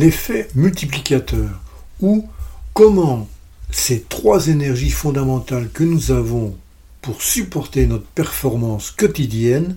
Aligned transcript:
l'effet 0.00 0.48
multiplicateur, 0.54 1.60
ou 2.00 2.26
comment 2.72 3.28
ces 3.70 4.00
trois 4.00 4.48
énergies 4.48 4.90
fondamentales 4.90 5.68
que 5.68 5.84
nous 5.84 6.10
avons 6.10 6.56
pour 7.02 7.20
supporter 7.20 7.86
notre 7.86 8.06
performance 8.06 8.90
quotidienne 8.90 9.76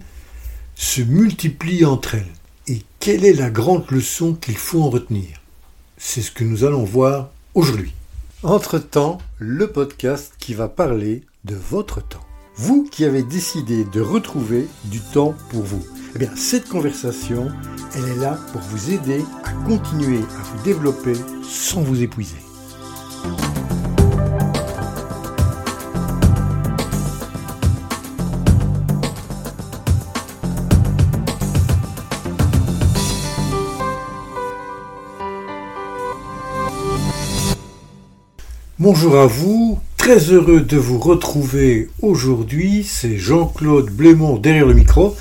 se 0.75 1.01
multiplient 1.01 1.83
entre 1.83 2.15
elles. 2.15 2.33
Et 2.67 2.83
quelle 3.01 3.25
est 3.25 3.33
la 3.33 3.49
grande 3.49 3.91
leçon 3.91 4.33
qu'il 4.33 4.55
faut 4.55 4.81
en 4.81 4.89
retenir? 4.89 5.41
C'est 5.97 6.21
ce 6.21 6.31
que 6.31 6.45
nous 6.45 6.63
allons 6.63 6.85
voir 6.85 7.29
aujourd'hui. 7.53 7.91
Entre-temps, 8.43 9.17
le 9.39 9.67
podcast 9.67 10.33
qui 10.39 10.53
va 10.53 10.69
parler 10.69 11.23
de 11.43 11.55
votre 11.55 12.01
temps. 12.01 12.25
Vous 12.55 12.87
qui 12.89 13.03
avez 13.03 13.23
décidé 13.23 13.83
de 13.83 13.99
retrouver 13.99 14.67
du 14.85 15.01
temps 15.01 15.35
pour 15.49 15.63
vous. 15.63 15.85
Eh 16.15 16.19
bien, 16.19 16.31
cette 16.37 16.69
conversation, 16.69 17.51
elle 17.96 18.10
est 18.10 18.16
là 18.16 18.38
pour 18.52 18.62
vous 18.62 18.91
aider 18.91 19.23
à 19.44 19.52
continuer 19.68 20.20
à 20.20 20.43
vous 20.43 20.64
développer 20.64 21.14
sans 21.43 21.82
vous 21.82 22.01
épuiser. 22.01 22.38
Bonjour 38.80 39.17
à 39.17 39.28
vous, 39.28 39.80
très 39.98 40.17
heureux 40.17 40.59
de 40.59 40.78
vous 40.78 41.00
retrouver 41.00 41.89
aujourd'hui. 42.02 42.84
C'est 42.84 43.17
Jean-Claude 43.17 43.89
Blémont 43.92 44.38
derrière 44.38 44.66
le 44.66 44.73
micro 44.73 45.16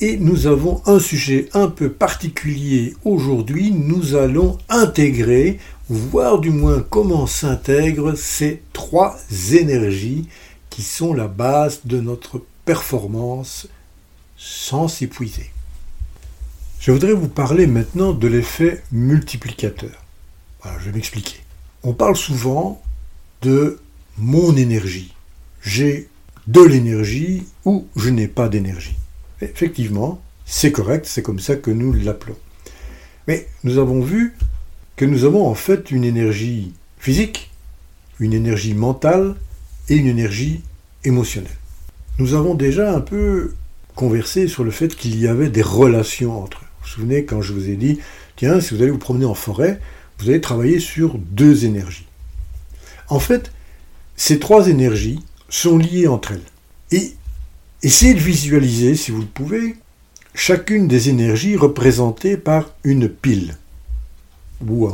et 0.00 0.16
nous 0.16 0.46
avons 0.46 0.82
un 0.86 0.98
sujet 0.98 1.48
un 1.52 1.68
peu 1.68 1.90
particulier 1.90 2.94
aujourd'hui. 3.04 3.70
Nous 3.70 4.14
allons 4.14 4.56
intégrer, 4.68 5.58
voir 5.88 6.38
du 6.38 6.50
moins 6.50 6.80
comment 6.88 7.26
s'intègrent 7.26 8.14
ces 8.16 8.62
trois 8.72 9.18
énergies 9.52 10.28
qui 10.70 10.82
sont 10.82 11.12
la 11.12 11.28
base 11.28 11.80
de 11.84 12.00
notre 12.00 12.42
performance 12.64 13.68
sans 14.38 14.88
s'épuiser. 14.88 15.50
Je 16.78 16.92
voudrais 16.92 17.12
vous 17.12 17.28
parler 17.28 17.66
maintenant 17.66 18.12
de 18.12 18.26
l'effet 18.26 18.82
multiplicateur. 18.90 20.02
Voilà, 20.62 20.78
je 20.78 20.86
vais 20.86 20.92
m'expliquer. 20.92 21.36
On 21.82 21.92
parle 21.92 22.16
souvent 22.16 22.80
de 23.42 23.80
mon 24.16 24.56
énergie. 24.56 25.14
J'ai 25.60 26.08
de 26.46 26.62
l'énergie 26.62 27.44
ou 27.66 27.86
je 27.96 28.08
n'ai 28.08 28.28
pas 28.28 28.48
d'énergie. 28.48 28.96
Effectivement, 29.40 30.20
c'est 30.44 30.72
correct, 30.72 31.06
c'est 31.06 31.22
comme 31.22 31.38
ça 31.40 31.56
que 31.56 31.70
nous 31.70 31.92
l'appelons. 31.92 32.36
Mais 33.26 33.46
nous 33.64 33.78
avons 33.78 34.00
vu 34.00 34.34
que 34.96 35.04
nous 35.04 35.24
avons 35.24 35.46
en 35.46 35.54
fait 35.54 35.90
une 35.90 36.04
énergie 36.04 36.72
physique, 36.98 37.50
une 38.18 38.32
énergie 38.32 38.74
mentale 38.74 39.34
et 39.88 39.96
une 39.96 40.06
énergie 40.06 40.62
émotionnelle. 41.04 41.50
Nous 42.18 42.34
avons 42.34 42.54
déjà 42.54 42.94
un 42.94 43.00
peu 43.00 43.54
conversé 43.94 44.48
sur 44.48 44.64
le 44.64 44.70
fait 44.70 44.94
qu'il 44.94 45.18
y 45.18 45.26
avait 45.26 45.48
des 45.48 45.62
relations 45.62 46.42
entre 46.42 46.58
eux. 46.58 46.66
Vous 46.80 46.86
vous 46.86 46.88
souvenez 46.88 47.24
quand 47.24 47.40
je 47.40 47.52
vous 47.52 47.68
ai 47.70 47.76
dit, 47.76 47.98
tiens, 48.36 48.60
si 48.60 48.74
vous 48.74 48.82
allez 48.82 48.90
vous 48.90 48.98
promener 48.98 49.24
en 49.24 49.34
forêt, 49.34 49.80
vous 50.18 50.28
allez 50.28 50.40
travailler 50.40 50.80
sur 50.80 51.16
deux 51.16 51.64
énergies. 51.64 52.06
En 53.08 53.20
fait, 53.20 53.52
ces 54.16 54.38
trois 54.38 54.68
énergies 54.68 55.20
sont 55.48 55.78
liées 55.78 56.08
entre 56.08 56.32
elles. 56.32 57.10
Essayez 57.82 58.14
de 58.14 58.18
visualiser, 58.18 58.94
si 58.94 59.10
vous 59.10 59.20
le 59.20 59.26
pouvez, 59.26 59.76
chacune 60.34 60.88
des 60.88 61.08
énergies 61.08 61.56
représentées 61.56 62.36
par 62.36 62.70
une 62.84 63.08
pile 63.08 63.56
ou 64.66 64.88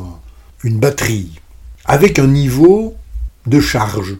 une 0.62 0.78
batterie 0.78 1.40
avec 1.84 2.18
un 2.18 2.26
niveau 2.26 2.94
de 3.46 3.60
charge. 3.60 4.16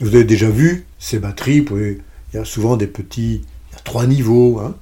Vous 0.00 0.08
avez 0.08 0.24
déjà 0.24 0.48
vu 0.48 0.86
ces 0.98 1.18
batteries, 1.18 1.64
il 1.70 1.98
y 2.34 2.38
a 2.38 2.44
souvent 2.44 2.76
des 2.76 2.86
petits, 2.86 3.42
il 3.70 3.74
y 3.74 3.76
a 3.76 3.80
trois 3.80 4.06
niveaux. 4.06 4.60
Hein. 4.60 4.76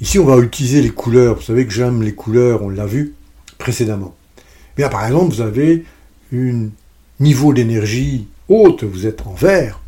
Ici, 0.00 0.18
on 0.18 0.24
va 0.24 0.38
utiliser 0.38 0.80
les 0.82 0.90
couleurs. 0.90 1.36
Vous 1.36 1.42
savez 1.42 1.66
que 1.66 1.72
j'aime 1.72 2.02
les 2.02 2.14
couleurs, 2.14 2.62
on 2.62 2.70
l'a 2.70 2.86
vu 2.86 3.14
précédemment. 3.58 4.14
Bien, 4.76 4.88
par 4.88 5.04
exemple, 5.04 5.34
vous 5.34 5.40
avez 5.42 5.84
une 6.30 6.70
niveau 7.20 7.52
d'énergie 7.52 8.26
haute, 8.48 8.84
vous 8.84 9.06
êtes 9.06 9.26
en 9.26 9.34
vert. 9.34 9.81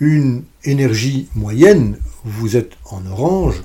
Une 0.00 0.44
énergie 0.64 1.28
moyenne, 1.34 1.96
vous 2.24 2.56
êtes 2.56 2.72
en 2.90 3.04
orange. 3.06 3.62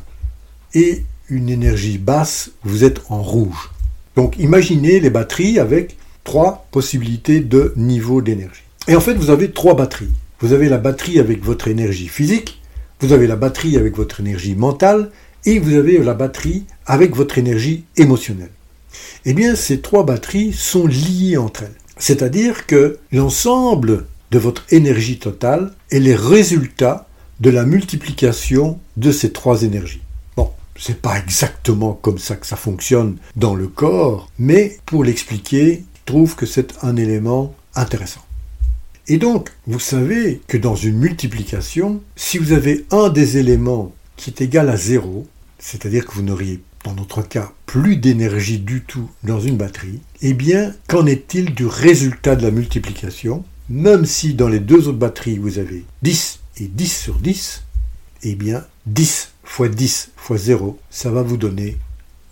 Et 0.74 1.04
une 1.30 1.50
énergie 1.50 1.98
basse, 1.98 2.52
vous 2.64 2.84
êtes 2.84 3.02
en 3.10 3.22
rouge. 3.22 3.70
Donc 4.16 4.38
imaginez 4.40 5.00
les 5.00 5.10
batteries 5.10 5.60
avec 5.60 5.98
trois 6.24 6.68
possibilités 6.72 7.40
de 7.40 7.74
niveau 7.76 8.22
d'énergie. 8.22 8.64
Et 8.88 8.96
en 8.96 9.00
fait, 9.00 9.14
vous 9.14 9.30
avez 9.30 9.52
trois 9.52 9.76
batteries. 9.76 10.12
Vous 10.40 10.54
avez 10.54 10.70
la 10.70 10.78
batterie 10.78 11.20
avec 11.20 11.44
votre 11.44 11.68
énergie 11.68 12.08
physique, 12.08 12.62
vous 13.00 13.14
avez 13.14 13.28
la 13.28 13.36
batterie 13.36 13.78
avec 13.78 13.96
votre 13.96 14.20
énergie 14.20 14.56
mentale, 14.56 15.10
et 15.46 15.60
vous 15.60 15.76
avez 15.76 15.98
la 16.00 16.14
batterie 16.14 16.66
avec 16.86 17.16
votre 17.16 17.38
énergie 17.38 17.86
émotionnelle. 17.98 18.52
Eh 19.26 19.34
bien, 19.34 19.56
ces 19.56 19.82
trois 19.82 20.06
batteries 20.06 20.54
sont 20.54 20.88
liées 20.88 21.38
entre 21.38 21.64
elles. 21.64 21.76
C'est-à-dire 21.98 22.66
que 22.66 22.98
l'ensemble 23.12 24.06
de 24.34 24.40
votre 24.40 24.66
énergie 24.72 25.20
totale 25.20 25.74
est 25.92 26.00
les 26.00 26.16
résultats 26.16 27.08
de 27.40 27.52
la 27.52 27.66
multiplication 27.66 28.80
de 28.98 29.12
ces 29.12 29.32
trois 29.32 29.62
énergies. 29.62 30.02
Bon, 30.36 30.50
c'est 30.76 31.00
pas 31.00 31.20
exactement 31.20 31.94
comme 31.94 32.18
ça 32.18 32.36
que 32.36 32.48
ça 32.48 32.56
fonctionne 32.56 33.18
dans 33.36 33.54
le 33.54 33.68
corps, 33.68 34.32
mais 34.40 34.80
pour 34.88 35.04
l'expliquer, 35.04 35.84
je 35.94 36.12
trouve 36.12 36.36
que 36.36 36.48
c'est 36.48 36.74
un 36.82 36.96
élément 36.96 37.54
intéressant. 37.76 38.26
Et 39.08 39.18
donc, 39.18 39.52
vous 39.68 39.80
savez 39.80 40.42
que 40.48 40.58
dans 40.58 40.76
une 40.76 40.98
multiplication, 40.98 42.02
si 42.16 42.40
vous 42.40 42.54
avez 42.54 42.86
un 42.90 43.10
des 43.10 43.38
éléments 43.38 43.94
qui 44.18 44.32
est 44.32 44.42
égal 44.42 44.70
à 44.70 44.78
zéro, 44.78 45.28
c'est-à-dire 45.60 46.08
que 46.08 46.14
vous 46.14 46.24
n'auriez 46.24 46.60
dans 46.84 46.96
notre 46.96 47.22
cas, 47.22 47.52
plus 47.66 47.98
d'énergie 47.98 48.60
du 48.60 48.82
tout 48.82 49.10
dans 49.24 49.40
une 49.40 49.58
batterie, 49.58 50.02
eh 50.22 50.34
bien, 50.34 50.74
qu'en 50.90 51.06
est-il 51.06 51.54
du 51.54 51.66
résultat 51.66 52.36
de 52.36 52.44
la 52.44 52.52
multiplication? 52.52 53.46
Même 53.70 54.06
si 54.06 54.34
dans 54.34 54.48
les 54.48 54.60
deux 54.60 54.88
autres 54.88 54.98
batteries, 54.98 55.38
vous 55.38 55.60
avez 55.60 55.86
10 56.02 56.40
et 56.58 56.68
10 56.68 56.88
sur 56.88 57.16
10, 57.16 57.64
eh 58.24 58.36
bien, 58.36 58.66
10 58.86 59.32
fois 59.44 59.70
10 59.70 60.12
fois 60.16 60.38
0, 60.38 60.80
ça 60.90 61.12
va 61.12 61.22
vous 61.22 61.38
donner 61.38 61.78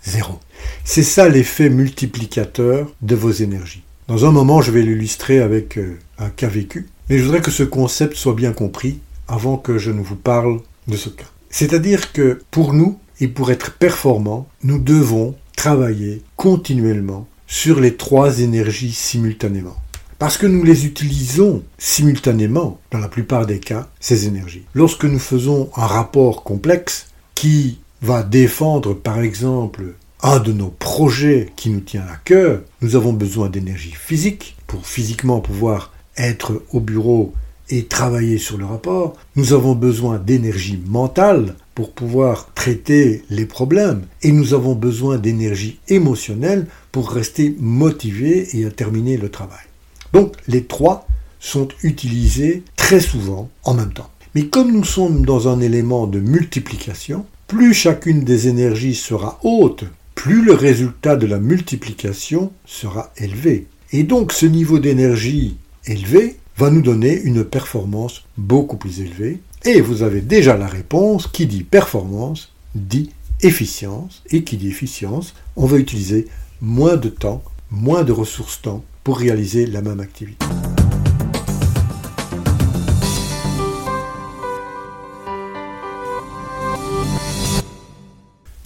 0. 0.03 0.39
C'est 0.83 1.03
ça 1.03 1.29
l'effet 1.29 1.69
multiplicateur 1.69 2.91
de 3.01 3.15
vos 3.15 3.31
énergies. 3.31 3.83
Dans 4.07 4.25
un 4.25 4.31
moment, 4.31 4.61
je 4.61 4.71
vais 4.71 4.81
l'illustrer 4.81 5.39
avec 5.39 5.77
euh, 5.77 5.97
un 6.17 6.29
cas 6.29 6.47
vécu, 6.47 6.87
mais 7.09 7.17
je 7.17 7.23
voudrais 7.23 7.41
que 7.41 7.51
ce 7.51 7.63
concept 7.63 8.15
soit 8.15 8.33
bien 8.33 8.51
compris 8.51 8.99
avant 9.27 9.57
que 9.57 9.77
je 9.77 9.91
ne 9.91 10.01
vous 10.01 10.15
parle 10.15 10.59
de 10.87 10.97
ce 10.97 11.09
cas. 11.09 11.29
C'est-à-dire 11.49 12.11
que 12.11 12.41
pour 12.51 12.73
nous, 12.73 12.99
et 13.21 13.27
pour 13.27 13.51
être 13.51 13.73
performant, 13.73 14.47
nous 14.63 14.79
devons 14.79 15.35
travailler 15.55 16.23
continuellement 16.35 17.27
sur 17.45 17.79
les 17.79 17.95
trois 17.95 18.39
énergies 18.39 18.91
simultanément. 18.91 19.75
Parce 20.21 20.37
que 20.37 20.45
nous 20.45 20.63
les 20.63 20.85
utilisons 20.85 21.63
simultanément, 21.79 22.79
dans 22.91 22.99
la 22.99 23.07
plupart 23.07 23.47
des 23.47 23.57
cas, 23.57 23.87
ces 23.99 24.27
énergies. 24.27 24.61
Lorsque 24.75 25.05
nous 25.05 25.17
faisons 25.17 25.71
un 25.75 25.87
rapport 25.87 26.43
complexe 26.43 27.07
qui 27.33 27.79
va 28.03 28.21
défendre, 28.21 28.93
par 28.93 29.19
exemple, 29.19 29.95
un 30.21 30.37
de 30.37 30.51
nos 30.51 30.67
projets 30.67 31.49
qui 31.55 31.71
nous 31.71 31.79
tient 31.79 32.03
à 32.03 32.17
cœur, 32.17 32.61
nous 32.83 32.95
avons 32.95 33.13
besoin 33.13 33.49
d'énergie 33.49 33.95
physique 33.97 34.55
pour 34.67 34.85
physiquement 34.85 35.39
pouvoir 35.39 35.91
être 36.15 36.61
au 36.71 36.81
bureau 36.81 37.33
et 37.69 37.85
travailler 37.85 38.37
sur 38.37 38.59
le 38.59 38.65
rapport. 38.65 39.15
Nous 39.35 39.53
avons 39.53 39.73
besoin 39.73 40.19
d'énergie 40.19 40.79
mentale 40.85 41.55
pour 41.73 41.93
pouvoir 41.93 42.53
traiter 42.53 43.23
les 43.31 43.47
problèmes 43.47 44.03
et 44.21 44.31
nous 44.31 44.53
avons 44.53 44.75
besoin 44.75 45.17
d'énergie 45.17 45.79
émotionnelle 45.87 46.67
pour 46.91 47.09
rester 47.09 47.55
motivés 47.59 48.49
et 48.55 48.67
à 48.67 48.69
terminer 48.69 49.17
le 49.17 49.29
travail. 49.29 49.70
Donc 50.13 50.35
les 50.47 50.63
trois 50.65 51.07
sont 51.39 51.67
utilisés 51.83 52.63
très 52.75 52.99
souvent 52.99 53.49
en 53.63 53.73
même 53.73 53.93
temps. 53.93 54.09
Mais 54.35 54.45
comme 54.45 54.71
nous 54.71 54.83
sommes 54.83 55.25
dans 55.25 55.47
un 55.47 55.59
élément 55.59 56.07
de 56.07 56.19
multiplication, 56.19 57.25
plus 57.47 57.73
chacune 57.73 58.23
des 58.23 58.47
énergies 58.47 58.95
sera 58.95 59.39
haute, 59.43 59.83
plus 60.15 60.43
le 60.43 60.53
résultat 60.53 61.15
de 61.15 61.25
la 61.25 61.39
multiplication 61.39 62.51
sera 62.65 63.11
élevé. 63.17 63.67
Et 63.91 64.03
donc 64.03 64.31
ce 64.31 64.45
niveau 64.45 64.79
d'énergie 64.79 65.57
élevé 65.85 66.37
va 66.57 66.69
nous 66.69 66.81
donner 66.81 67.19
une 67.21 67.43
performance 67.43 68.23
beaucoup 68.37 68.77
plus 68.77 69.01
élevée. 69.01 69.41
Et 69.65 69.81
vous 69.81 70.03
avez 70.03 70.21
déjà 70.21 70.57
la 70.57 70.67
réponse 70.67 71.27
qui 71.27 71.45
dit 71.45 71.63
performance 71.63 72.53
dit 72.75 73.09
efficience. 73.41 74.23
Et 74.29 74.43
qui 74.43 74.57
dit 74.57 74.69
efficience, 74.69 75.33
on 75.55 75.65
va 75.65 75.77
utiliser 75.77 76.27
moins 76.61 76.95
de 76.95 77.09
temps, 77.09 77.43
moins 77.71 78.03
de 78.03 78.11
ressources 78.11 78.61
temps 78.61 78.83
pour 79.03 79.17
réaliser 79.17 79.65
la 79.65 79.81
même 79.81 79.99
activité. 79.99 80.45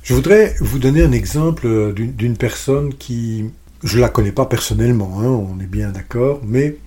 Je 0.04 0.14
voudrais 0.14 0.56
vous 0.60 0.80
donner 0.80 1.02
un 1.02 1.12
exemple 1.12 1.94
d'une 1.94 2.38
personne 2.38 2.94
qui 2.94 3.46
Je 3.84 3.98
ne 3.98 4.02
la 4.02 4.10
connais 4.10 4.32
pas 4.32 4.46
personnellement, 4.46 5.20
hein, 5.20 5.28
on 5.28 5.60
est 5.60 5.68
bien 5.68 5.92
d'accord, 5.92 6.42
mais 6.44 6.78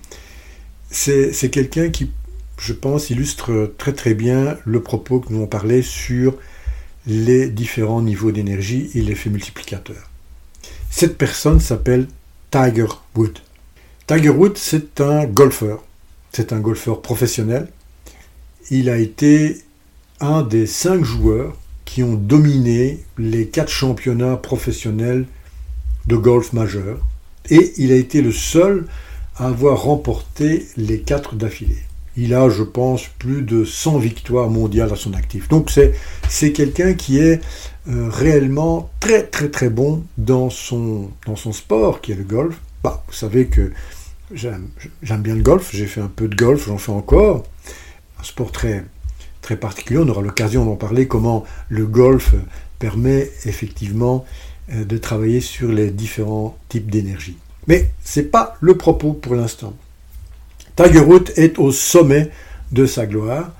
c'est 0.89 1.49
quelqu'un 1.51 1.89
qui, 1.89 2.11
je 2.59 2.73
pense, 2.73 3.09
illustre 3.09 3.73
très 3.77 3.93
très 3.93 4.13
bien 4.13 4.57
le 4.65 4.81
propos 4.81 5.19
que 5.19 5.31
nous 5.31 5.37
avons 5.37 5.47
parlé 5.47 5.81
sur 5.81 6.35
les 7.07 7.49
différents 7.49 8.01
niveaux 8.01 8.31
d'énergie 8.31 8.89
et 8.95 9.01
l'effet 9.01 9.29
multiplicateur. 9.29 10.09
Cette 10.89 11.17
personne 11.17 11.59
s'appelle 11.59 12.07
Tiger 12.51 12.87
Wood. 13.15 13.39
Tiger 14.07 14.29
Woods, 14.29 14.57
c'est 14.57 14.99
un 15.01 15.25
golfeur. 15.25 15.83
C'est 16.31 16.51
un 16.51 16.59
golfeur 16.59 17.01
professionnel. 17.01 17.67
Il 18.69 18.89
a 18.89 18.97
été 18.97 19.59
un 20.19 20.41
des 20.41 20.67
cinq 20.67 21.03
joueurs 21.03 21.55
qui 21.85 22.03
ont 22.03 22.15
dominé 22.15 23.03
les 23.17 23.47
quatre 23.47 23.71
championnats 23.71 24.37
professionnels 24.37 25.25
de 26.07 26.15
golf 26.15 26.53
majeur. 26.53 26.99
Et 27.49 27.73
il 27.77 27.91
a 27.91 27.95
été 27.95 28.21
le 28.21 28.31
seul 28.31 28.85
à 29.35 29.47
avoir 29.47 29.83
remporté 29.83 30.67
les 30.75 31.01
quatre 31.01 31.35
d'affilée. 31.35 31.83
Il 32.21 32.33
a, 32.33 32.49
je 32.49 32.63
pense, 32.63 33.07
plus 33.17 33.43
de 33.43 33.63
100 33.63 33.97
victoires 33.97 34.49
mondiales 34.49 34.91
à 34.91 34.97
son 34.97 35.13
actif. 35.13 35.47
Donc 35.47 35.71
c'est 36.27 36.51
quelqu'un 36.51 36.93
qui 36.93 37.17
est 37.17 37.39
euh, 37.87 38.09
réellement 38.09 38.89
très 38.99 39.23
très 39.23 39.47
très 39.47 39.69
bon 39.69 40.03
dans 40.17 40.49
son, 40.49 41.11
sport, 41.53 42.01
qui 42.01 42.11
est 42.11 42.15
le 42.15 42.25
golf. 42.25 42.59
Bah, 42.83 43.05
vous 43.07 43.13
savez 43.13 43.47
que 43.47 43.71
j'aime 44.33 44.69
bien 45.01 45.33
le 45.33 45.41
golf, 45.41 45.69
j'ai 45.73 45.85
fait 45.85 46.01
un 46.01 46.11
peu 46.13 46.27
de 46.27 46.35
golf, 46.35 46.67
j'en 46.67 46.77
fais 46.77 46.91
encore. 46.91 47.45
Un 48.19 48.23
sport 48.23 48.51
très, 48.51 48.83
très 49.41 49.55
particulier, 49.55 49.99
on 49.99 50.09
aura 50.09 50.21
l'occasion 50.21 50.65
d'en 50.65 50.75
parler, 50.75 51.07
comment 51.07 51.45
le 51.69 51.85
golf 51.85 52.35
permet 52.79 53.31
effectivement 53.45 54.25
euh, 54.73 54.83
de 54.83 54.97
travailler 54.97 55.39
sur 55.39 55.71
les 55.71 55.89
différents 55.89 56.57
types 56.67 56.91
d'énergie. 56.91 57.37
Mais 57.67 57.91
ce 58.03 58.19
n'est 58.19 58.25
pas 58.25 58.57
le 58.59 58.75
propos 58.75 59.13
pour 59.13 59.35
l'instant. 59.35 59.73
Tiger 60.81 61.01
Woods 61.01 61.31
est 61.35 61.59
au 61.59 61.73
sommet 61.73 62.31
de 62.71 62.85
sa 62.85 63.05
gloire. 63.05 63.51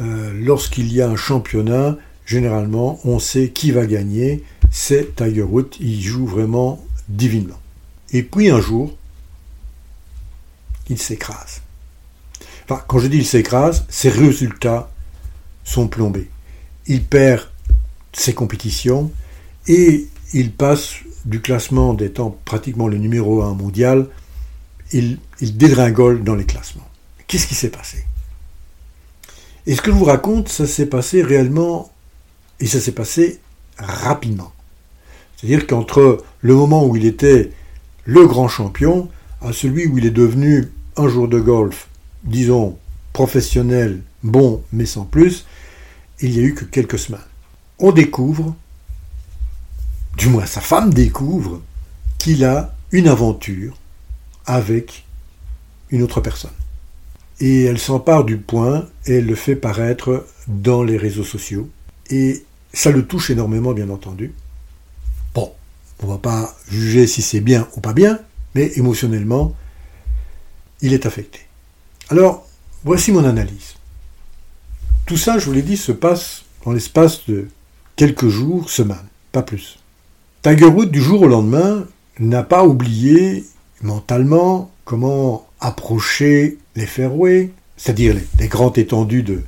Euh, 0.00 0.32
lorsqu'il 0.34 0.92
y 0.92 1.00
a 1.00 1.08
un 1.08 1.14
championnat, 1.14 1.96
généralement, 2.26 2.98
on 3.04 3.20
sait 3.20 3.50
qui 3.50 3.70
va 3.70 3.86
gagner. 3.86 4.42
C'est 4.68 5.14
Tiger 5.14 5.42
Woods. 5.42 5.76
Il 5.78 6.02
joue 6.02 6.26
vraiment 6.26 6.84
divinement. 7.08 7.60
Et 8.10 8.24
puis 8.24 8.50
un 8.50 8.60
jour, 8.60 8.92
il 10.88 10.98
s'écrase. 10.98 11.62
Enfin, 12.64 12.82
quand 12.88 12.98
je 12.98 13.06
dis 13.06 13.18
il 13.18 13.26
s'écrase, 13.26 13.84
ses 13.88 14.08
résultats 14.08 14.90
sont 15.62 15.86
plombés. 15.86 16.28
Il 16.88 17.04
perd 17.04 17.46
ses 18.12 18.34
compétitions 18.34 19.12
et 19.68 20.08
il 20.32 20.50
passe 20.50 20.94
du 21.24 21.40
classement 21.40 21.94
d'étant 21.94 22.36
pratiquement 22.44 22.88
le 22.88 22.98
numéro 22.98 23.42
1 23.44 23.54
mondial 23.54 24.08
il, 24.92 25.18
dégringole 25.40 26.24
dans 26.24 26.34
les 26.34 26.44
classements. 26.44 26.88
Qu'est-ce 27.26 27.46
qui 27.46 27.54
s'est 27.54 27.70
passé? 27.70 28.04
Et 29.66 29.74
ce 29.74 29.82
que 29.82 29.90
je 29.90 29.96
vous 29.96 30.04
raconte, 30.04 30.48
ça 30.48 30.66
s'est 30.66 30.86
passé 30.86 31.22
réellement, 31.22 31.92
et 32.60 32.66
ça 32.66 32.80
s'est 32.80 32.92
passé 32.92 33.40
rapidement. 33.78 34.52
C'est-à-dire 35.36 35.66
qu'entre 35.66 36.24
le 36.40 36.54
moment 36.54 36.86
où 36.86 36.96
il 36.96 37.04
était 37.04 37.52
le 38.04 38.26
grand 38.26 38.48
champion 38.48 39.08
à 39.42 39.52
celui 39.52 39.86
où 39.86 39.98
il 39.98 40.06
est 40.06 40.10
devenu 40.10 40.72
un 40.96 41.08
jour 41.08 41.28
de 41.28 41.38
golf, 41.38 41.88
disons, 42.24 42.76
professionnel, 43.12 44.02
bon, 44.22 44.62
mais 44.72 44.86
sans 44.86 45.04
plus, 45.04 45.44
il 46.20 46.32
n'y 46.32 46.38
a 46.38 46.42
eu 46.42 46.54
que 46.54 46.64
quelques 46.64 46.98
semaines. 46.98 47.20
On 47.78 47.92
découvre, 47.92 48.56
du 50.16 50.28
moins 50.28 50.46
sa 50.46 50.60
femme 50.60 50.92
découvre, 50.92 51.60
qu'il 52.18 52.44
a 52.44 52.74
une 52.90 53.06
aventure 53.06 53.76
avec 54.48 55.04
une 55.90 56.02
autre 56.02 56.20
personne. 56.20 56.50
Et 57.38 57.64
elle 57.64 57.78
s'empare 57.78 58.24
du 58.24 58.38
point 58.38 58.88
et 59.06 59.20
le 59.20 59.34
fait 59.36 59.54
paraître 59.54 60.26
dans 60.48 60.82
les 60.82 60.96
réseaux 60.96 61.22
sociaux. 61.22 61.68
Et 62.10 62.44
ça 62.72 62.90
le 62.90 63.06
touche 63.06 63.30
énormément, 63.30 63.72
bien 63.72 63.90
entendu. 63.90 64.32
Bon, 65.34 65.52
on 66.02 66.06
va 66.06 66.18
pas 66.18 66.56
juger 66.68 67.06
si 67.06 67.22
c'est 67.22 67.40
bien 67.40 67.68
ou 67.76 67.80
pas 67.80 67.92
bien, 67.92 68.18
mais 68.54 68.72
émotionnellement, 68.76 69.54
il 70.80 70.94
est 70.94 71.06
affecté. 71.06 71.40
Alors, 72.08 72.48
voici 72.84 73.12
mon 73.12 73.24
analyse. 73.24 73.74
Tout 75.06 75.18
ça, 75.18 75.38
je 75.38 75.44
vous 75.44 75.52
l'ai 75.52 75.62
dit, 75.62 75.76
se 75.76 75.92
passe 75.92 76.44
dans 76.64 76.72
l'espace 76.72 77.26
de 77.28 77.48
quelques 77.96 78.28
jours, 78.28 78.70
semaines, 78.70 78.96
pas 79.30 79.42
plus. 79.42 79.78
Tiger 80.42 80.66
Woods, 80.66 80.86
du 80.86 81.02
jour 81.02 81.22
au 81.22 81.28
lendemain, 81.28 81.86
n'a 82.18 82.42
pas 82.42 82.64
oublié 82.64 83.44
mentalement 83.82 84.70
comment 84.84 85.46
approcher 85.60 86.58
les 86.76 86.86
fairways, 86.86 87.50
c'est-à-dire 87.76 88.16
les, 88.38 88.48
grandes 88.48 88.78
étendues 88.78 89.22
de, 89.22 89.42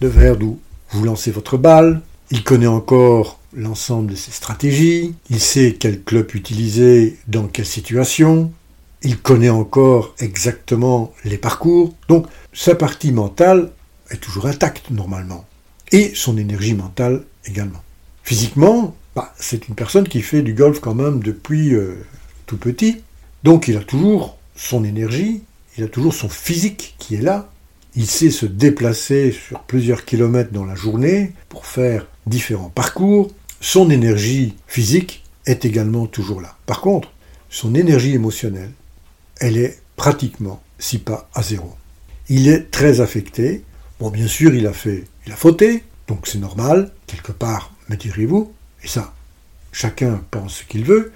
de 0.00 0.08
verre 0.08 0.36
d'où 0.36 0.58
vous 0.90 1.04
lancez 1.04 1.30
votre 1.30 1.56
balle. 1.56 2.00
Il 2.30 2.44
connaît 2.44 2.66
encore 2.66 3.38
l'ensemble 3.54 4.10
de 4.10 4.16
ses 4.16 4.30
stratégies, 4.30 5.14
il 5.30 5.40
sait 5.40 5.76
quel 5.78 6.02
club 6.02 6.34
utiliser 6.34 7.16
dans 7.26 7.46
quelle 7.46 7.66
situation, 7.66 8.52
il 9.02 9.18
connaît 9.18 9.48
encore 9.48 10.14
exactement 10.18 11.12
les 11.24 11.38
parcours, 11.38 11.94
donc 12.08 12.26
sa 12.52 12.74
partie 12.74 13.12
mentale 13.12 13.70
est 14.10 14.20
toujours 14.20 14.46
intacte 14.46 14.90
normalement, 14.90 15.46
et 15.92 16.12
son 16.14 16.36
énergie 16.36 16.74
mentale 16.74 17.24
également. 17.46 17.82
Physiquement, 18.22 18.94
bah, 19.16 19.32
c'est 19.38 19.68
une 19.68 19.74
personne 19.74 20.08
qui 20.08 20.20
fait 20.20 20.42
du 20.42 20.52
golf 20.52 20.80
quand 20.80 20.94
même 20.94 21.22
depuis 21.22 21.74
euh, 21.74 21.94
tout 22.46 22.58
petit, 22.58 23.02
donc 23.44 23.68
il 23.68 23.76
a 23.76 23.84
toujours 23.84 24.38
son 24.56 24.84
énergie, 24.84 25.42
il 25.76 25.84
a 25.84 25.88
toujours 25.88 26.14
son 26.14 26.28
physique 26.28 26.96
qui 26.98 27.14
est 27.14 27.22
là. 27.22 27.50
Il 27.94 28.06
sait 28.06 28.30
se 28.30 28.46
déplacer 28.46 29.32
sur 29.32 29.62
plusieurs 29.62 30.04
kilomètres 30.04 30.52
dans 30.52 30.64
la 30.64 30.74
journée 30.74 31.32
pour 31.48 31.66
faire 31.66 32.06
différents 32.26 32.68
parcours. 32.68 33.30
Son 33.60 33.90
énergie 33.90 34.56
physique 34.66 35.24
est 35.46 35.64
également 35.64 36.06
toujours 36.06 36.40
là. 36.40 36.56
Par 36.66 36.80
contre, 36.80 37.12
son 37.48 37.74
énergie 37.74 38.12
émotionnelle, 38.12 38.70
elle 39.40 39.56
est 39.56 39.80
pratiquement, 39.96 40.62
si 40.78 40.98
pas 40.98 41.28
à 41.34 41.42
zéro. 41.42 41.74
Il 42.28 42.48
est 42.48 42.70
très 42.70 43.00
affecté. 43.00 43.64
Bon, 44.00 44.10
bien 44.10 44.28
sûr, 44.28 44.54
il 44.54 44.66
a 44.66 44.72
fait, 44.72 45.04
il 45.26 45.32
a 45.32 45.36
fauté, 45.36 45.82
donc 46.06 46.26
c'est 46.26 46.38
normal, 46.38 46.92
quelque 47.06 47.32
part, 47.32 47.72
me 47.88 47.96
direz-vous, 47.96 48.52
et 48.84 48.86
ça, 48.86 49.12
chacun 49.72 50.22
pense 50.30 50.58
ce 50.58 50.64
qu'il 50.64 50.84
veut, 50.84 51.12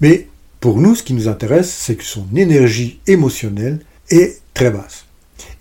mais 0.00 0.28
pour 0.60 0.78
nous, 0.78 0.94
ce 0.94 1.02
qui 1.02 1.14
nous 1.14 1.28
intéresse, 1.28 1.72
c'est 1.72 1.96
que 1.96 2.04
son 2.04 2.26
énergie 2.36 3.00
émotionnelle 3.06 3.80
est 4.10 4.40
très 4.52 4.70
basse. 4.70 5.06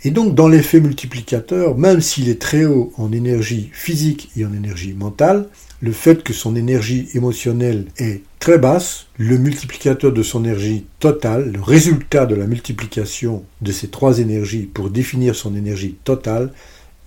Et 0.03 0.11
donc, 0.11 0.35
dans 0.35 0.47
l'effet 0.49 0.81
multiplicateur, 0.81 1.77
même 1.77 2.01
s'il 2.01 2.29
est 2.29 2.41
très 2.41 2.65
haut 2.65 2.91
en 2.97 3.11
énergie 3.11 3.69
physique 3.73 4.29
et 4.35 4.45
en 4.45 4.53
énergie 4.53 4.93
mentale, 4.93 5.47
le 5.81 5.93
fait 5.93 6.23
que 6.23 6.33
son 6.33 6.55
énergie 6.55 7.07
émotionnelle 7.13 7.85
est 7.97 8.21
très 8.39 8.57
basse, 8.57 9.07
le 9.17 9.37
multiplicateur 9.37 10.11
de 10.11 10.23
son 10.23 10.43
énergie 10.43 10.85
totale, 10.99 11.51
le 11.51 11.61
résultat 11.61 12.25
de 12.25 12.35
la 12.35 12.47
multiplication 12.47 13.43
de 13.61 13.71
ces 13.71 13.87
trois 13.87 14.19
énergies 14.19 14.63
pour 14.73 14.89
définir 14.89 15.35
son 15.35 15.55
énergie 15.55 15.95
totale, 16.03 16.51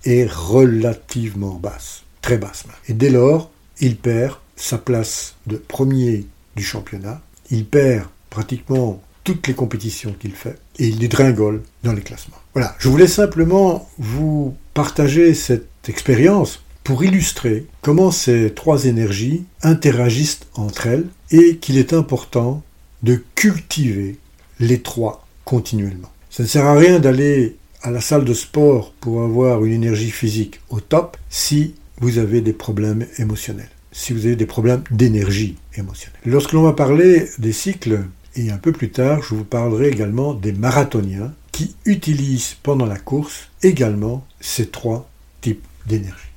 est 0.05 0.29
relativement 0.29 1.59
basse, 1.61 2.03
très 2.21 2.37
basse. 2.37 2.65
Et 2.87 2.93
dès 2.93 3.09
lors, 3.09 3.51
il 3.79 3.95
perd 3.97 4.37
sa 4.55 4.77
place 4.77 5.35
de 5.45 5.57
premier 5.57 6.25
du 6.55 6.63
championnat 6.63 7.21
il 7.51 7.65
perd 7.65 8.05
pratiquement 8.29 9.01
toutes 9.23 9.47
les 9.47 9.53
compétitions 9.53 10.15
qu'il 10.19 10.33
fait 10.33 10.57
et 10.79 10.87
il 10.87 10.99
dégringole 10.99 11.61
dans 11.83 11.93
les 11.93 12.01
classements. 12.01 12.37
Voilà, 12.53 12.75
je 12.79 12.89
voulais 12.89 13.07
simplement 13.07 13.89
vous 13.97 14.55
partager 14.73 15.33
cette 15.33 15.67
expérience 15.87 16.61
pour 16.83 17.03
illustrer 17.03 17.65
comment 17.81 18.11
ces 18.11 18.53
trois 18.53 18.85
énergies 18.85 19.45
interagissent 19.61 20.41
entre 20.55 20.87
elles 20.87 21.05
et 21.31 21.57
qu'il 21.57 21.77
est 21.77 21.93
important 21.93 22.61
de 23.03 23.21
cultiver 23.35 24.17
les 24.59 24.81
trois 24.81 25.25
continuellement. 25.45 26.11
Ça 26.29 26.43
ne 26.43 26.47
sert 26.47 26.65
à 26.65 26.75
rien 26.75 26.99
d'aller 26.99 27.57
à 27.81 27.91
la 27.91 28.01
salle 28.01 28.25
de 28.25 28.33
sport 28.33 28.93
pour 28.99 29.21
avoir 29.23 29.63
une 29.63 29.73
énergie 29.73 30.11
physique 30.11 30.59
au 30.69 30.79
top 30.79 31.17
si 31.29 31.75
vous 31.99 32.17
avez 32.17 32.41
des 32.41 32.53
problèmes 32.53 33.05
émotionnels 33.17 33.69
si 33.93 34.11
vous 34.11 34.25
avez 34.25 34.35
des 34.35 34.45
problèmes 34.45 34.83
d'énergie 34.91 35.55
émotionnelle. 35.77 36.19
Lorsque 36.25 36.51
l'on 36.51 36.63
va 36.63 36.73
parler 36.73 37.29
des 37.37 37.53
cycles, 37.53 38.01
et 38.35 38.49
un 38.49 38.57
peu 38.57 38.71
plus 38.71 38.89
tard, 38.89 39.21
je 39.21 39.35
vous 39.35 39.43
parlerai 39.45 39.89
également 39.89 40.33
des 40.33 40.51
marathoniens 40.51 41.31
qui 41.51 41.75
utilisent 41.85 42.55
pendant 42.63 42.87
la 42.87 42.97
course 42.97 43.49
également 43.61 44.25
ces 44.41 44.67
trois 44.67 45.07
types 45.39 45.63
d'énergie. 45.85 46.29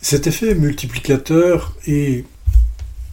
Cet 0.00 0.26
effet 0.26 0.54
multiplicateur 0.54 1.74
et 1.86 2.24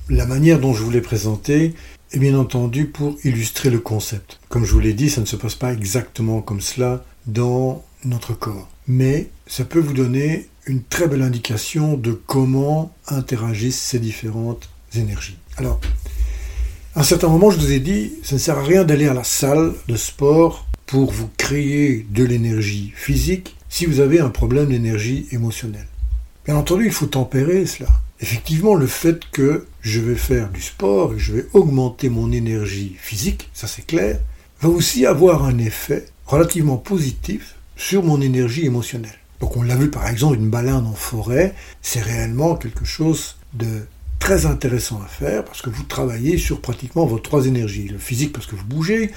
la 0.09 0.25
manière 0.25 0.59
dont 0.59 0.73
je 0.73 0.83
vous 0.83 0.91
l'ai 0.91 1.01
présenté 1.01 1.73
et 2.13 2.19
bien 2.19 2.37
entendu 2.37 2.85
pour 2.85 3.17
illustrer 3.23 3.71
le 3.71 3.79
concept. 3.79 4.39
Comme 4.47 4.65
je 4.65 4.71
vous 4.71 4.79
l'ai 4.79 4.93
dit, 4.93 5.09
ça 5.09 5.21
ne 5.21 5.25
se 5.25 5.35
passe 5.35 5.55
pas 5.55 5.73
exactement 5.73 6.41
comme 6.41 6.61
cela 6.61 7.03
dans 7.25 7.83
notre 8.05 8.33
corps. 8.33 8.69
Mais 8.87 9.29
ça 9.47 9.65
peut 9.65 9.79
vous 9.79 9.93
donner 9.93 10.47
une 10.67 10.83
très 10.83 11.07
belle 11.07 11.23
indication 11.23 11.97
de 11.97 12.11
comment 12.11 12.93
interagissent 13.07 13.81
ces 13.81 13.99
différentes 13.99 14.69
énergies. 14.95 15.37
Alors, 15.57 15.81
à 16.95 16.99
un 16.99 17.03
certain 17.03 17.29
moment, 17.29 17.49
je 17.49 17.57
vous 17.57 17.71
ai 17.71 17.79
dit, 17.79 18.13
ça 18.23 18.35
ne 18.35 18.39
sert 18.39 18.59
à 18.59 18.63
rien 18.63 18.83
d'aller 18.83 19.07
à 19.07 19.13
la 19.13 19.23
salle 19.23 19.73
de 19.87 19.95
sport 19.95 20.67
pour 20.85 21.11
vous 21.11 21.29
créer 21.37 22.05
de 22.11 22.23
l'énergie 22.23 22.93
physique 22.95 23.55
si 23.69 23.87
vous 23.87 23.99
avez 23.99 24.19
un 24.19 24.29
problème 24.29 24.69
d'énergie 24.69 25.27
émotionnelle. 25.31 25.87
Bien 26.45 26.57
entendu, 26.57 26.85
il 26.85 26.91
faut 26.91 27.07
tempérer 27.07 27.65
cela. 27.65 27.89
Effectivement, 28.23 28.75
le 28.75 28.87
fait 28.87 29.19
que 29.33 29.65
je 29.81 29.99
vais 29.99 30.15
faire 30.15 30.49
du 30.49 30.61
sport 30.61 31.13
et 31.13 31.19
je 31.19 31.33
vais 31.33 31.45
augmenter 31.51 32.07
mon 32.07 32.31
énergie 32.31 32.95
physique, 32.97 33.49
ça 33.53 33.67
c'est 33.67 33.85
clair, 33.85 34.17
va 34.61 34.69
aussi 34.69 35.05
avoir 35.05 35.43
un 35.43 35.57
effet 35.57 36.05
relativement 36.25 36.77
positif 36.77 37.55
sur 37.75 38.01
mon 38.01 38.21
énergie 38.21 38.65
émotionnelle. 38.65 39.19
Donc 39.41 39.57
on 39.57 39.61
l'a 39.61 39.75
vu 39.75 39.89
par 39.89 40.07
exemple, 40.07 40.37
une 40.37 40.49
balade 40.49 40.85
en 40.85 40.93
forêt, 40.93 41.53
c'est 41.81 41.99
réellement 41.99 42.55
quelque 42.55 42.85
chose 42.85 43.35
de 43.51 43.81
très 44.19 44.45
intéressant 44.45 45.01
à 45.03 45.07
faire 45.07 45.43
parce 45.43 45.61
que 45.61 45.69
vous 45.69 45.83
travaillez 45.83 46.37
sur 46.37 46.61
pratiquement 46.61 47.05
vos 47.05 47.19
trois 47.19 47.45
énergies. 47.45 47.89
Le 47.89 47.97
physique 47.97 48.31
parce 48.31 48.45
que 48.45 48.55
vous 48.55 48.63
bougez, 48.63 49.11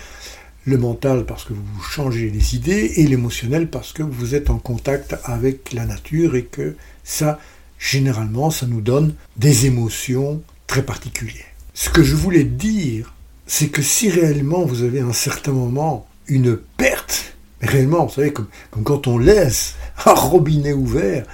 le 0.65 0.79
mental 0.79 1.27
parce 1.27 1.45
que 1.45 1.53
vous 1.53 1.81
changez 1.81 2.29
les 2.29 2.57
idées 2.57 2.95
et 2.97 3.07
l'émotionnel 3.07 3.71
parce 3.71 3.93
que 3.93 4.03
vous 4.03 4.35
êtes 4.35 4.51
en 4.51 4.59
contact 4.59 5.15
avec 5.23 5.73
la 5.73 5.87
nature 5.87 6.35
et 6.35 6.43
que 6.43 6.75
ça, 7.05 7.39
généralement, 7.79 8.51
ça 8.51 8.67
nous 8.67 8.81
donne 8.81 9.15
des 9.37 9.67
émotions 9.67 10.43
très 10.67 10.83
particulières. 10.83 11.45
Ce 11.75 11.91
que 11.91 12.03
je 12.03 12.15
voulais 12.15 12.45
dire, 12.45 13.15
c'est 13.47 13.69
que 13.69 13.83
si 13.83 14.11
réellement 14.11 14.65
vous 14.65 14.83
avez 14.83 15.01
à 15.01 15.07
un 15.07 15.13
certain 15.13 15.53
moment 15.53 16.07
une 16.27 16.57
perte, 16.57 17.37
réellement, 17.61 18.07
vous 18.07 18.15
savez, 18.15 18.33
comme, 18.33 18.49
quand 18.85 19.07
on 19.07 19.19
laisse 19.19 19.75
un 20.05 20.15
robinet 20.15 20.73
ouvert 20.73 21.27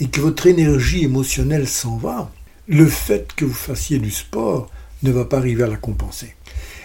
et 0.00 0.08
que 0.08 0.20
votre 0.20 0.46
énergie 0.46 1.04
émotionnelle 1.04 1.68
s'en 1.68 1.96
va, 1.96 2.30
le 2.68 2.86
fait 2.86 3.32
que 3.34 3.44
vous 3.44 3.54
fassiez 3.54 3.98
du 3.98 4.10
sport 4.10 4.70
ne 5.02 5.10
va 5.10 5.24
pas 5.24 5.38
arriver 5.38 5.64
à 5.64 5.68
la 5.68 5.76
compenser. 5.76 6.34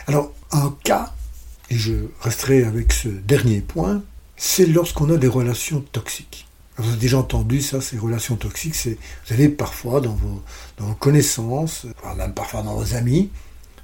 Alors, 0.07 0.33
un 0.51 0.75
cas, 0.83 1.13
et 1.69 1.77
je 1.77 1.93
resterai 2.21 2.63
avec 2.63 2.93
ce 2.93 3.09
dernier 3.09 3.61
point, 3.61 4.01
c'est 4.37 4.65
lorsqu'on 4.65 5.09
a 5.13 5.17
des 5.17 5.27
relations 5.27 5.81
toxiques. 5.91 6.47
Vous 6.77 6.89
avez 6.89 6.97
déjà 6.97 7.19
entendu 7.19 7.61
ça, 7.61 7.81
ces 7.81 7.97
relations 7.97 8.35
toxiques, 8.35 8.75
c'est, 8.75 8.97
vous 9.27 9.33
avez 9.33 9.49
parfois 9.49 10.01
dans 10.01 10.13
vos, 10.13 10.41
dans 10.77 10.85
vos 10.87 10.95
connaissances, 10.95 11.85
même 12.17 12.33
parfois 12.33 12.63
dans 12.63 12.75
vos 12.75 12.95
amis, 12.95 13.29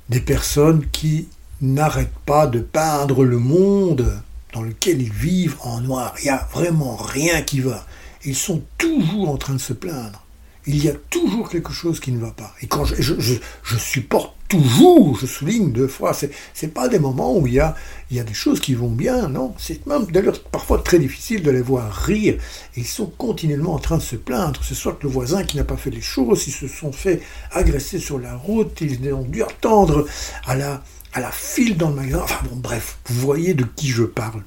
des 0.09 0.21
personnes 0.21 0.85
qui 0.91 1.27
n'arrêtent 1.61 2.17
pas 2.25 2.47
de 2.47 2.59
peindre 2.59 3.23
le 3.23 3.37
monde 3.37 4.21
dans 4.53 4.63
lequel 4.63 5.01
ils 5.01 5.13
vivent 5.13 5.57
en 5.61 5.81
noir. 5.81 6.15
Il 6.19 6.23
n'y 6.23 6.29
a 6.29 6.47
vraiment 6.51 6.95
rien 6.95 7.41
qui 7.43 7.59
va. 7.59 7.85
Ils 8.25 8.35
sont 8.35 8.63
toujours 8.77 9.29
en 9.29 9.37
train 9.37 9.53
de 9.53 9.59
se 9.59 9.73
plaindre 9.73 10.23
il 10.69 10.83
y 10.83 10.89
a 10.89 10.93
toujours 11.09 11.49
quelque 11.49 11.73
chose 11.73 11.99
qui 11.99 12.11
ne 12.11 12.19
va 12.19 12.31
pas. 12.31 12.53
Et 12.61 12.67
quand 12.67 12.85
je, 12.85 12.95
je, 13.01 13.77
supporte 13.77 14.35
toujours, 14.49 15.17
je 15.17 15.25
souligne 15.25 15.71
deux 15.71 15.87
fois, 15.87 16.13
c'est, 16.13 16.31
c'est 16.53 16.73
pas 16.73 16.89
des 16.89 16.99
moments 16.99 17.37
où 17.37 17.47
il 17.47 17.53
y 17.53 17.59
a, 17.59 17.75
des 18.09 18.33
choses 18.33 18.59
qui 18.59 18.73
vont 18.73 18.89
bien, 18.91 19.29
non. 19.29 19.53
C'est 19.57 19.85
même 19.85 20.05
d'ailleurs 20.07 20.41
parfois 20.43 20.79
très 20.79 20.99
difficile 20.99 21.43
de 21.43 21.51
les 21.51 21.61
voir 21.61 21.93
rire. 21.93 22.37
ils 22.75 22.85
sont 22.85 23.05
continuellement 23.05 23.75
en 23.75 23.79
train 23.79 23.97
de 23.97 24.01
se 24.01 24.17
plaindre. 24.17 24.61
Ce 24.63 24.75
soit 24.75 24.93
que 24.93 25.03
le 25.03 25.09
voisin 25.09 25.43
qui 25.43 25.55
n'a 25.55 25.63
pas 25.63 25.77
fait 25.77 25.91
les 25.91 26.01
choses, 26.01 26.47
ils 26.47 26.51
se 26.51 26.67
sont 26.67 26.91
fait 26.91 27.21
agresser 27.51 27.99
sur 27.99 28.19
la 28.19 28.35
route, 28.35 28.81
ils 28.81 29.13
ont 29.13 29.23
dû 29.23 29.43
attendre 29.43 30.05
à 30.45 30.55
la 30.55 31.31
file 31.31 31.77
dans 31.77 31.89
le 31.89 31.95
magasin. 31.95 32.21
Enfin 32.23 32.43
bon, 32.49 32.57
bref, 32.57 32.97
vous 33.05 33.19
voyez 33.21 33.53
de 33.53 33.63
qui 33.63 33.87
je 33.87 34.03
parle. 34.03 34.43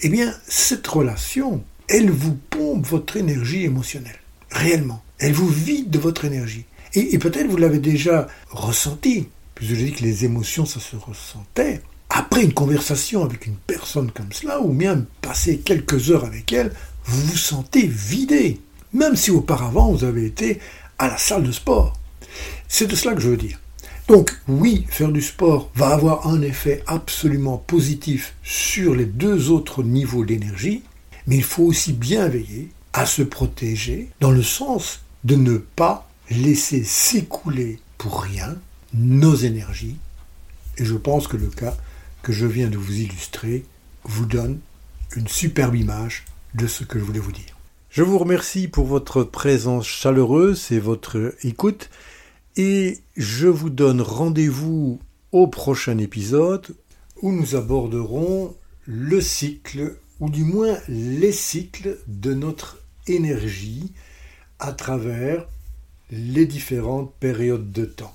Eh 0.00 0.08
bien, 0.08 0.34
cette 0.48 0.86
relation, 0.86 1.62
elle 1.88 2.10
vous 2.10 2.34
pompe 2.50 2.86
votre 2.86 3.16
énergie 3.16 3.64
émotionnelle. 3.64 4.18
Réellement. 4.50 5.02
Elle 5.18 5.32
vous 5.32 5.48
vide 5.48 5.90
de 5.90 5.98
votre 5.98 6.24
énergie. 6.24 6.64
Et, 6.94 7.18
peut-être 7.18 7.46
vous 7.46 7.56
l'avez 7.56 7.78
déjà 7.78 8.26
ressenti, 8.50 9.28
puisque 9.54 9.74
je 9.74 9.84
dis 9.84 9.92
que 9.92 10.02
les 10.02 10.24
émotions, 10.24 10.66
ça 10.66 10.80
se 10.80 10.96
ressentait. 10.96 11.82
Après 12.10 12.42
une 12.42 12.52
conversation 12.52 13.24
avec 13.24 13.46
une 13.46 13.56
personne 13.56 14.10
comme 14.10 14.32
cela, 14.32 14.60
ou 14.60 14.72
bien 14.72 15.04
passer 15.20 15.58
quelques 15.58 16.10
heures 16.10 16.24
avec 16.24 16.52
elle, 16.52 16.72
vous 17.04 17.22
vous 17.22 17.36
sentez 17.36 17.86
vidé. 17.86 18.60
Même 18.92 19.16
si 19.16 19.30
auparavant 19.30 19.92
vous 19.92 20.04
avez 20.04 20.26
été 20.26 20.58
à 20.98 21.08
la 21.08 21.16
salle 21.16 21.42
de 21.42 21.52
sport. 21.52 21.94
C'est 22.68 22.86
de 22.86 22.96
cela 22.96 23.14
que 23.14 23.20
je 23.20 23.30
veux 23.30 23.36
dire. 23.36 23.58
Donc 24.08 24.36
oui, 24.48 24.84
faire 24.88 25.12
du 25.12 25.22
sport 25.22 25.70
va 25.74 25.88
avoir 25.88 26.26
un 26.26 26.42
effet 26.42 26.82
absolument 26.86 27.56
positif 27.56 28.34
sur 28.42 28.94
les 28.94 29.06
deux 29.06 29.50
autres 29.50 29.82
niveaux 29.82 30.24
d'énergie, 30.24 30.82
mais 31.26 31.36
il 31.36 31.44
faut 31.44 31.62
aussi 31.62 31.92
bien 31.92 32.28
veiller 32.28 32.68
à 32.92 33.06
se 33.06 33.22
protéger 33.22 34.10
dans 34.20 34.30
le 34.30 34.42
sens 34.42 35.00
de 35.24 35.36
ne 35.36 35.56
pas 35.56 36.08
laisser 36.30 36.84
s'écouler 36.84 37.78
pour 37.96 38.22
rien 38.22 38.56
nos 38.94 39.34
énergies. 39.34 39.96
Et 40.78 40.84
je 40.84 40.94
pense 40.94 41.28
que 41.28 41.36
le 41.36 41.48
cas 41.48 41.76
que 42.22 42.32
je 42.32 42.46
viens 42.46 42.68
de 42.68 42.78
vous 42.78 43.00
illustrer 43.00 43.64
vous 44.04 44.26
donne 44.26 44.60
une 45.16 45.28
superbe 45.28 45.74
image 45.74 46.24
de 46.54 46.66
ce 46.66 46.84
que 46.84 46.98
je 46.98 47.04
voulais 47.04 47.18
vous 47.18 47.32
dire. 47.32 47.56
Je 47.90 48.02
vous 48.02 48.18
remercie 48.18 48.68
pour 48.68 48.86
votre 48.86 49.22
présence 49.22 49.86
chaleureuse 49.86 50.72
et 50.72 50.80
votre 50.80 51.34
écoute. 51.42 51.90
Et 52.56 53.00
je 53.16 53.48
vous 53.48 53.70
donne 53.70 54.00
rendez-vous 54.00 54.98
au 55.30 55.46
prochain 55.46 55.98
épisode 55.98 56.74
où 57.20 57.32
nous 57.32 57.54
aborderons 57.54 58.56
le 58.86 59.20
cycle, 59.20 59.96
ou 60.20 60.28
du 60.28 60.44
moins 60.44 60.76
les 60.88 61.32
cycles 61.32 61.98
de 62.06 62.34
notre 62.34 62.78
énergie 63.06 63.92
à 64.58 64.72
travers 64.72 65.46
les 66.10 66.46
différentes 66.46 67.14
périodes 67.20 67.72
de 67.72 67.84
temps. 67.84 68.14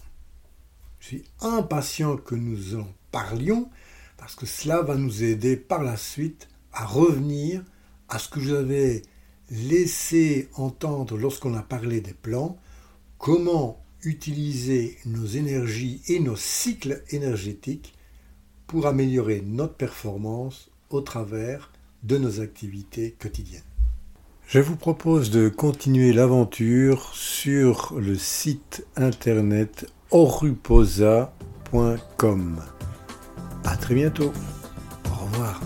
Suis 1.07 1.23
impatient 1.39 2.17
que 2.17 2.35
nous 2.35 2.75
en 2.75 2.85
parlions 3.13 3.69
parce 4.17 4.35
que 4.35 4.45
cela 4.45 4.81
va 4.81 4.95
nous 4.97 5.23
aider 5.23 5.55
par 5.55 5.81
la 5.81 5.95
suite 5.95 6.49
à 6.73 6.85
revenir 6.85 7.63
à 8.09 8.19
ce 8.19 8.27
que 8.27 8.41
je 8.41 8.49
vous 8.49 8.55
avais 8.55 9.03
laissé 9.49 10.49
entendre 10.55 11.17
lorsqu'on 11.17 11.53
a 11.53 11.61
parlé 11.61 12.01
des 12.01 12.13
plans, 12.13 12.57
comment 13.19 13.81
utiliser 14.03 14.97
nos 15.05 15.25
énergies 15.25 16.01
et 16.09 16.19
nos 16.19 16.35
cycles 16.35 17.01
énergétiques 17.11 17.93
pour 18.67 18.85
améliorer 18.85 19.41
notre 19.45 19.75
performance 19.75 20.69
au 20.89 20.99
travers 20.99 21.71
de 22.03 22.17
nos 22.17 22.41
activités 22.41 23.15
quotidiennes. 23.17 23.61
Je 24.49 24.59
vous 24.59 24.75
propose 24.75 25.29
de 25.29 25.47
continuer 25.47 26.11
l'aventure 26.11 27.15
sur 27.15 27.97
le 27.97 28.15
site 28.15 28.85
internet 28.97 29.89
oruposa.com. 30.11 31.29
À 33.65 33.75
très 33.77 33.95
bientôt. 33.95 34.31
Au 35.11 35.25
revoir. 35.25 35.61